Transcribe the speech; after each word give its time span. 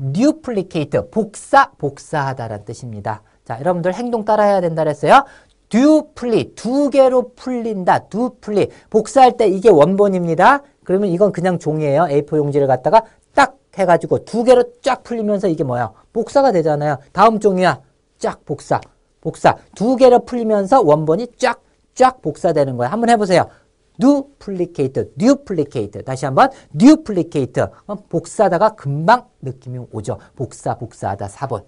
duplicate 0.00 1.10
복사 1.10 1.70
복사하다라는 1.78 2.64
뜻입니다. 2.64 3.22
자, 3.44 3.58
여러분들 3.58 3.94
행동 3.94 4.24
따라해야 4.24 4.60
된다 4.60 4.84
그랬어요. 4.84 5.24
dupli 5.68 6.54
두 6.54 6.90
개로 6.90 7.32
풀린다. 7.34 8.08
dupli 8.08 8.68
복사할 8.90 9.36
때 9.36 9.48
이게 9.48 9.70
원본입니다. 9.70 10.62
그러면 10.84 11.08
이건 11.08 11.32
그냥 11.32 11.58
종이에요. 11.58 12.02
A4 12.04 12.36
용지를 12.36 12.66
갖다가 12.66 13.02
딱 13.34 13.56
해가지고 13.76 14.24
두 14.24 14.44
개로 14.44 14.64
쫙 14.82 15.02
풀리면서 15.02 15.48
이게 15.48 15.64
뭐야? 15.64 15.92
복사가 16.12 16.52
되잖아요. 16.52 16.98
다음 17.12 17.40
종이야. 17.40 17.80
쫙 18.18 18.44
복사. 18.44 18.80
복사. 19.22 19.56
두 19.74 19.96
개로 19.96 20.24
풀리면서 20.24 20.82
원본이 20.82 21.28
쫙, 21.38 21.62
쫙 21.94 22.20
복사되는 22.20 22.76
거야. 22.76 22.90
한번 22.90 23.08
해보세요. 23.08 23.48
Duplicate, 24.02 25.12
duplicate. 25.16 26.02
다시 26.04 26.24
한번 26.24 26.50
duplicate. 26.76 27.62
어, 27.86 27.94
복사하다가 27.94 28.74
금방 28.74 29.26
느낌이 29.40 29.78
오죠. 29.92 30.18
복사, 30.34 30.76
복사하다 30.76 31.28
4번. 31.28 31.60